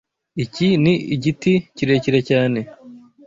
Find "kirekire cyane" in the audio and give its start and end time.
1.75-2.59